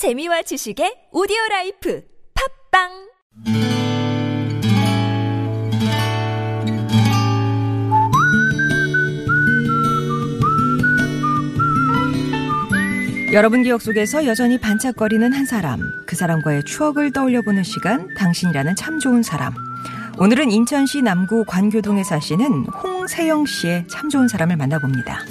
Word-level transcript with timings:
재미와 0.00 0.40
지식의 0.40 1.12
오디오 1.12 1.36
라이프 1.50 2.02
팟빵 2.72 2.88
여러분 13.34 13.62
기억 13.62 13.82
속에서 13.82 14.24
여전히 14.24 14.58
반짝거리는 14.58 15.34
한 15.34 15.44
사람, 15.44 15.78
그 16.06 16.16
사람과의 16.16 16.64
추억을 16.64 17.12
떠올려 17.12 17.42
보는 17.42 17.62
시간, 17.62 18.08
당신이라는 18.14 18.76
참 18.76 19.00
좋은 19.00 19.22
사람. 19.22 19.52
오늘은 20.18 20.50
인천시 20.50 21.02
남구 21.02 21.44
관교동에 21.44 22.04
사시는 22.04 22.64
홍세영 22.64 23.44
씨의 23.44 23.86
참 23.88 24.08
좋은 24.08 24.28
사람을 24.28 24.56
만나봅니다. 24.56 25.26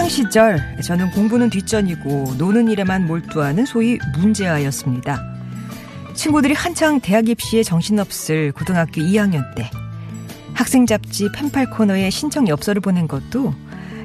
학창 0.00 0.08
시절 0.08 0.80
저는 0.82 1.10
공부는 1.10 1.50
뒷전이고 1.50 2.36
노는 2.38 2.68
일에만 2.68 3.06
몰두하는 3.06 3.66
소위 3.66 3.98
문제아였습니다. 4.16 5.22
친구들이 6.14 6.54
한창 6.54 7.00
대학 7.00 7.28
입시에 7.28 7.62
정신없을 7.62 8.52
고등학교 8.52 9.02
2학년 9.02 9.54
때 9.54 9.70
학생 10.54 10.86
잡지 10.86 11.28
펜팔 11.34 11.68
코너에 11.68 12.08
신청 12.08 12.48
엽서를 12.48 12.80
보낸 12.80 13.06
것도 13.06 13.52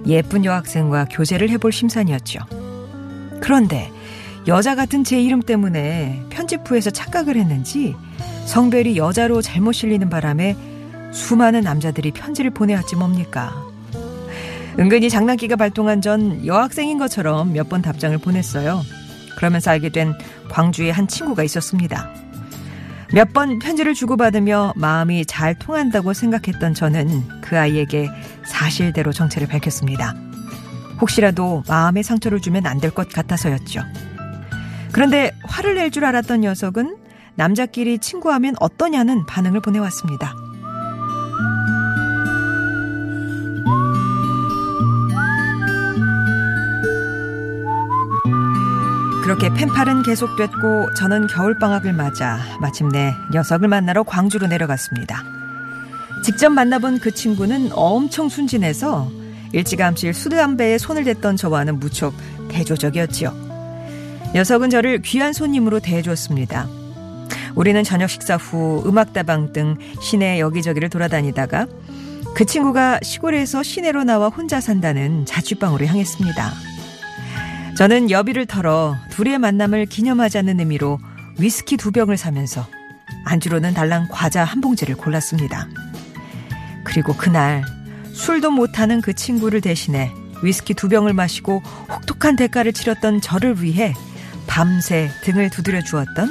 예쁜 0.05 0.43
여학생과 0.43 1.05
교제를 1.05 1.49
해볼 1.51 1.71
심산이었죠. 1.71 2.39
그런데 3.39 3.89
여자 4.47 4.75
같은 4.75 5.05
제 5.05 5.21
이름 5.21 5.41
때문에 5.41 6.25
편집부에서 6.29 6.89
착각을 6.89 7.37
했는지 7.37 7.95
성별이 8.47 8.97
여자로 8.97 9.41
잘못 9.41 9.71
실리는 9.71 10.09
바람에 10.09 10.57
수많은 11.13 11.61
남자들이 11.61 12.11
편지를 12.11 12.51
보내왔지 12.51 12.97
뭡니까. 12.97 13.74
은근히 14.77 15.09
장난기가 15.09 15.55
발동한 15.55 16.01
전 16.01 16.45
여학생인 16.45 16.97
것처럼 16.97 17.53
몇 17.53 17.69
번 17.69 17.81
답장을 17.81 18.17
보냈어요. 18.17 18.81
그러면서 19.37 19.71
알게 19.71 19.89
된 19.89 20.13
광주에 20.49 20.91
한 20.91 21.07
친구가 21.07 21.43
있었습니다. 21.43 22.09
몇 23.13 23.31
번 23.33 23.59
편지를 23.59 23.93
주고받으며 23.93 24.73
마음이 24.75 25.25
잘 25.25 25.55
통한다고 25.57 26.13
생각했던 26.13 26.73
저는 26.73 27.23
그 27.41 27.57
아이에게 27.57 28.09
사실대로 28.45 29.13
정체를 29.13 29.47
밝혔습니다. 29.47 30.13
혹시라도 31.01 31.63
마음의 31.67 32.03
상처를 32.03 32.41
주면 32.41 32.65
안 32.65 32.79
될 32.79 32.91
것 32.91 33.09
같아서였죠. 33.09 33.81
그런데 34.91 35.31
화를 35.43 35.75
낼 35.75 35.91
줄 35.91 36.03
알았던 36.05 36.41
녀석은 36.41 36.97
남자끼리 37.35 37.99
친구하면 37.99 38.55
어떠냐는 38.59 39.25
반응을 39.25 39.61
보내왔습니다. 39.61 40.35
그렇게 49.25 49.49
펜팔은 49.49 50.03
계속됐고 50.03 50.93
저는 50.93 51.25
겨울방학을 51.25 51.93
맞아 51.93 52.37
마침내 52.61 53.15
녀석을 53.33 53.67
만나러 53.67 54.03
광주로 54.03 54.45
내려갔습니다. 54.45 55.23
직접 56.23 56.49
만나본 56.49 56.99
그 56.99 57.09
친구는 57.09 57.71
엄청 57.71 58.29
순진해서 58.29 59.09
일찌감치 59.51 60.13
수담배에 60.13 60.77
손을 60.77 61.05
댔던 61.05 61.37
저와는 61.37 61.79
무척 61.79 62.13
대조적이었지요. 62.49 63.33
녀석은 64.35 64.69
저를 64.69 65.01
귀한 65.01 65.33
손님으로 65.33 65.79
대해주었습니다. 65.79 66.67
우리는 67.55 67.83
저녁 67.83 68.11
식사 68.11 68.35
후 68.35 68.83
음악다방 68.85 69.53
등 69.53 69.77
시내 70.01 70.39
여기저기를 70.39 70.89
돌아다니다가 70.91 71.65
그 72.35 72.45
친구가 72.45 72.99
시골에서 73.01 73.63
시내로 73.63 74.03
나와 74.03 74.29
혼자 74.29 74.61
산다는 74.61 75.25
자취방으로 75.25 75.87
향했습니다. 75.87 76.74
저는 77.75 78.09
여비를 78.09 78.45
털어 78.45 78.95
둘의 79.09 79.37
만남을 79.37 79.87
기념하자는 79.87 80.59
의미로 80.59 80.97
위스키 81.37 81.75
두 81.75 81.91
병을 81.91 82.15
사면서 82.15 82.65
안주로는 83.25 83.73
달랑 83.73 84.07
과자 84.09 84.45
한 84.45 84.61
봉지를 84.61 84.95
골랐습니다. 84.95 85.67
그리고 86.85 87.13
그날 87.13 87.65
술도 88.13 88.51
못하는 88.51 89.01
그 89.01 89.13
친구를 89.13 89.59
대신해 89.59 90.09
위스키 90.41 90.73
두 90.73 90.87
병을 90.87 91.11
마시고 91.11 91.61
혹독한 91.89 92.37
대가를 92.37 92.71
치렀던 92.71 93.19
저를 93.19 93.61
위해 93.61 93.93
밤새 94.47 95.09
등을 95.23 95.49
두드려 95.49 95.83
주었던 95.83 96.29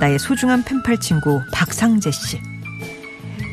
나의 0.00 0.18
소중한 0.18 0.64
펜팔 0.64 0.98
친구 0.98 1.40
박상재 1.52 2.10
씨. 2.10 2.40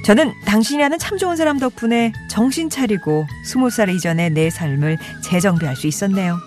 저는 0.05 0.33
당신이라는 0.45 0.97
참 0.97 1.19
좋은 1.19 1.35
사람 1.35 1.59
덕분에 1.59 2.13
정신 2.29 2.69
차리고 2.69 3.27
스무 3.45 3.69
살 3.69 3.89
이전의 3.89 4.31
내 4.31 4.49
삶을 4.49 4.97
재정비할 5.21 5.75
수 5.75 5.85
있었네요. 5.85 6.39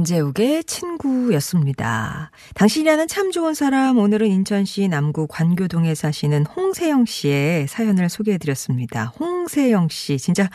안재욱의 0.00 0.64
친구였습니다. 0.64 2.30
당신이라는 2.54 3.06
참 3.06 3.30
좋은 3.30 3.52
사람, 3.52 3.98
오늘은 3.98 4.28
인천시 4.28 4.88
남구 4.88 5.26
관교동에 5.26 5.94
사시는 5.94 6.46
홍세영 6.46 7.04
씨의 7.04 7.68
사연을 7.68 8.08
소개해드렸습니다. 8.08 9.12
홍세영 9.20 9.88
씨, 9.90 10.16
진짜, 10.18 10.48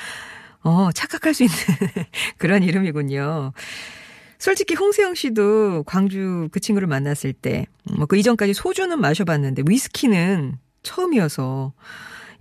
어, 0.63 0.89
착각할 0.91 1.35
수 1.35 1.44
있는 1.44 1.55
그런 2.38 2.63
이름이군요. 2.63 3.51
솔직히 4.39 4.73
홍세영 4.73 5.13
씨도 5.13 5.84
광주 5.84 6.50
그 6.51 6.59
친구를 6.59 6.88
만났을 6.88 7.31
때, 7.34 7.67
뭐 7.95 8.07
그 8.07 8.17
이전까지 8.17 8.53
소주는 8.55 9.00
마셔봤는데, 9.00 9.63
위스키는 9.67 10.57
처음이어서, 10.81 11.73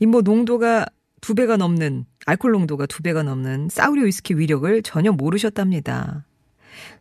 이 0.01 0.07
뭐 0.07 0.23
농도가 0.23 0.87
두 1.21 1.35
배가 1.35 1.57
넘는, 1.59 2.07
알코올 2.25 2.53
농도가 2.53 2.87
두 2.87 3.03
배가 3.03 3.23
넘는 3.23 3.69
싸우리 3.71 4.05
위스키 4.07 4.35
위력을 4.39 4.83
전혀 4.83 5.13
모르셨답니다. 5.13 6.25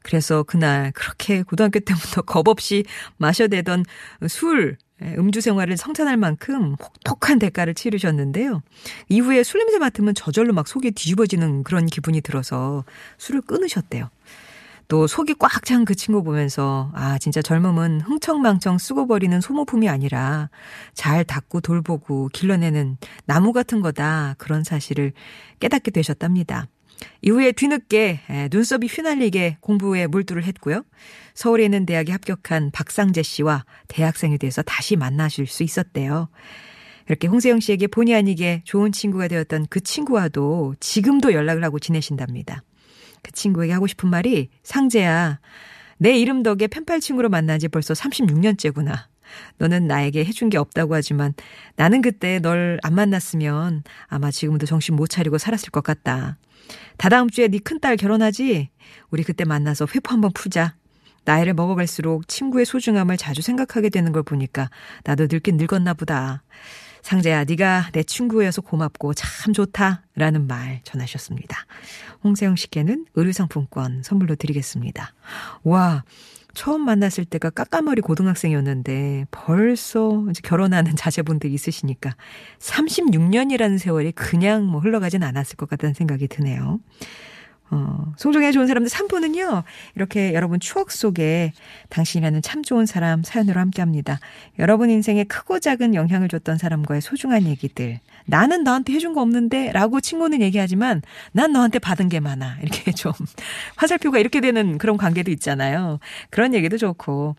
그래서 0.02 0.44
그날 0.44 0.92
그렇게 0.94 1.44
고등학교 1.44 1.80
때부터 1.80 2.22
겁 2.22 2.48
없이 2.48 2.84
마셔대던 3.18 3.86
술, 4.28 4.78
예, 5.04 5.16
음주 5.18 5.42
생활을 5.42 5.78
성찬할 5.78 6.18
만큼 6.18 6.76
혹독한 6.82 7.40
대가를 7.40 7.74
치르셨는데요. 7.74 8.62
이후에 9.10 9.44
술 9.44 9.60
냄새 9.60 9.80
맡으면 9.80 10.14
저절로 10.16 10.54
막 10.54 10.68
속이 10.68 10.92
뒤집어지는 10.92 11.64
그런 11.64 11.86
기분이 11.86 12.22
들어서 12.22 12.84
술을 13.18 13.42
끊으셨대요. 13.42 14.10
또 14.90 15.08
속이 15.08 15.36
꽉 15.40 15.64
찬 15.64 15.86
그 15.86 15.96
친구 15.96 16.24
보면서 16.24 16.92
아 16.94 17.18
진짜 17.18 17.42
젊음은 17.42 18.02
흥청망청 18.02 18.78
쓰고 18.78 19.08
버리는 19.08 19.40
소모품이 19.40 19.90
아니라 19.90 20.50
잘 20.94 21.24
닦고 21.24 21.62
돌보고 21.62 22.30
길러내는 22.34 22.98
나무 23.26 23.54
같은 23.54 23.82
거다 23.82 24.36
그런 24.38 24.64
사실을 24.64 25.14
깨닫게 25.60 25.92
되셨답니다. 25.92 26.68
이후에 27.22 27.52
뒤늦게 27.52 28.50
눈썹이 28.52 28.88
휘날리게 28.88 29.58
공부에 29.62 30.08
몰두를 30.08 30.44
했고요. 30.44 30.84
서울에 31.34 31.66
있는 31.66 31.86
대학에 31.86 32.12
합격한 32.12 32.72
박상재 32.72 33.24
씨와 33.24 33.66
대학생이 33.88 34.38
돼서 34.38 34.62
다시 34.62 34.96
만나실 34.96 35.48
수 35.48 35.64
있었대요. 35.64 36.30
이렇게 37.08 37.28
홍세영 37.28 37.60
씨에게 37.60 37.88
본의 37.88 38.16
아니게 38.16 38.62
좋은 38.66 38.92
친구가 38.92 39.28
되었던 39.28 39.68
그 39.70 39.82
친구와도 39.82 40.76
지금도 40.80 41.34
연락을 41.34 41.64
하고 41.64 41.80
지내신답니다. 41.80 42.64
그 43.22 43.32
친구에게 43.32 43.74
하고 43.74 43.88
싶은 43.88 44.10
말이 44.10 44.50
상재야, 44.64 45.40
내 45.98 46.18
이름 46.18 46.44
덕에 46.44 46.68
펜팔 46.68 47.00
친구로 47.00 47.30
만난 47.30 47.60
지 47.60 47.68
벌써 47.68 47.94
36년째구나. 47.94 49.06
너는 49.58 49.88
나에게 49.88 50.26
해준 50.26 50.50
게 50.50 50.58
없다고 50.58 50.96
하지만 50.96 51.34
나는 51.76 52.02
그때 52.02 52.40
널 52.40 52.80
안 52.84 52.96
만났으면 52.96 53.84
아마 54.08 54.32
지금도 54.32 54.66
정신 54.66 54.96
못 54.96 55.08
차리고 55.08 55.38
살았을 55.38 55.70
것 55.70 55.84
같다. 55.84 56.38
다다음 56.98 57.30
주에 57.30 57.48
네 57.48 57.60
큰딸 57.60 57.98
결혼하지? 57.98 58.70
우리 59.10 59.24
그때 59.24 59.46
만나서 59.46 59.88
회포 59.94 60.12
한번 60.12 60.32
풀자. 60.34 60.76
나이를 61.26 61.54
먹어갈수록 61.54 62.28
친구의 62.28 62.66
소중함을 62.66 63.18
자주 63.18 63.42
생각하게 63.42 63.90
되는 63.90 64.12
걸 64.12 64.24
보니까 64.24 64.70
나도 65.04 65.28
늙긴 65.32 65.58
늙었나 65.58 65.94
보다. 65.94 66.44
상재야, 67.02 67.44
네가 67.44 67.90
내 67.92 68.04
친구여서 68.04 68.62
고맙고 68.62 69.14
참 69.14 69.54
좋다라는 69.54 70.48
말 70.48 70.82
전하셨습니다. 70.84 71.66
홍세영 72.24 72.56
씨께는 72.56 73.06
의류상품권 73.16 74.04
선물로 74.04 74.36
드리겠습니다. 74.36 75.14
와, 75.64 76.04
처음 76.54 76.82
만났을 76.82 77.26
때가 77.26 77.50
까까머리 77.50 78.02
고등학생이었는데 78.02 79.26
벌써 79.32 80.26
이제 80.30 80.42
결혼하는 80.44 80.96
자제분들이 80.98 81.54
있으시니까 81.54 82.12
36년이라는 82.60 83.78
세월이 83.80 84.12
그냥 84.14 84.66
뭐 84.66 84.80
흘러가진 84.80 85.24
않았을 85.24 85.56
것 85.58 85.70
같다는 85.70 85.94
생각이 85.94 86.28
드네요. 86.28 86.80
어, 87.74 88.14
소중해 88.18 88.52
좋은 88.52 88.68
사람들 88.68 88.90
3부는요, 88.90 89.64
이렇게 89.96 90.34
여러분 90.34 90.60
추억 90.60 90.92
속에 90.92 91.54
당신이라는 91.90 92.42
참 92.44 92.62
좋은 92.62 92.86
사람 92.86 93.24
사연으로 93.24 93.60
함께 93.60 93.82
합니다. 93.82 94.20
여러분 94.60 94.90
인생에 94.92 95.24
크고 95.24 95.60
작은 95.60 95.96
영향을 95.96 96.28
줬던 96.28 96.60
사람과의 96.60 97.02
소중한 97.02 97.48
얘기들. 97.48 98.00
나는 98.26 98.64
너한테 98.64 98.94
해준 98.94 99.14
거 99.14 99.22
없는데 99.22 99.72
라고 99.72 100.00
친구는 100.00 100.42
얘기하지만 100.42 101.02
난 101.32 101.52
너한테 101.52 101.80
받은 101.80 102.10
게 102.10 102.20
많아. 102.20 102.58
이렇게 102.62 102.92
좀 102.94 103.12
화살표가 103.76 104.20
이렇게 104.20 104.40
되는 104.40 104.78
그런 104.78 104.98
관계도 104.98 105.32
있잖아요. 105.32 106.00
그런 106.30 106.54
얘기도 106.54 106.78
좋고. 106.78 107.36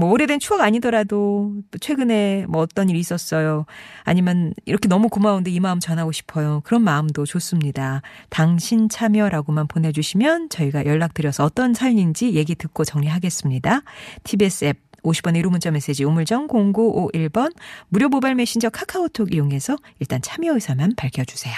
뭐 0.00 0.10
오래된 0.10 0.40
추억 0.40 0.62
아니더라도 0.62 1.52
최근에 1.78 2.46
뭐 2.48 2.62
어떤 2.62 2.88
일이 2.88 2.98
있었어요. 2.98 3.66
아니면 4.02 4.54
이렇게 4.64 4.88
너무 4.88 5.10
고마운데 5.10 5.50
이 5.50 5.60
마음 5.60 5.78
전하고 5.78 6.10
싶어요. 6.10 6.62
그런 6.64 6.82
마음도 6.82 7.26
좋습니다. 7.26 8.00
당신 8.30 8.88
참여라고만 8.88 9.68
보내주시면 9.68 10.48
저희가 10.48 10.86
연락드려서 10.86 11.44
어떤 11.44 11.74
사연인지 11.74 12.32
얘기 12.32 12.54
듣고 12.54 12.84
정리하겠습니다. 12.84 13.82
TBS 14.24 14.64
앱 14.64 14.78
50번의 15.02 15.42
1호 15.42 15.50
문자 15.50 15.70
메시지 15.70 16.04
우물정 16.04 16.48
0951번 16.48 17.54
무료 17.88 18.08
모바일 18.08 18.34
메신저 18.34 18.70
카카오톡 18.70 19.34
이용해서 19.34 19.76
일단 19.98 20.20
참여 20.22 20.54
의사만 20.54 20.94
밝혀주세요. 20.96 21.54